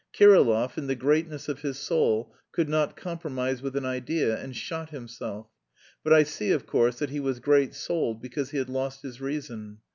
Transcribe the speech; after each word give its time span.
Kirillov, 0.17 0.79
in 0.79 0.87
the 0.87 0.95
greatness 0.95 1.47
of 1.47 1.59
his 1.61 1.77
soul, 1.77 2.33
could 2.51 2.67
not 2.67 2.95
compromise 2.97 3.61
with 3.61 3.75
an 3.75 3.85
idea, 3.85 4.35
and 4.35 4.55
shot 4.55 4.89
himself; 4.89 5.47
but 6.03 6.11
I 6.11 6.23
see, 6.23 6.49
of 6.49 6.65
course, 6.65 6.97
that 6.97 7.11
he 7.11 7.19
was 7.19 7.39
great 7.39 7.75
souled 7.75 8.19
because 8.19 8.49
he 8.49 8.57
had 8.57 8.67
lost 8.67 9.03
his 9.03 9.21
reason. 9.21 9.77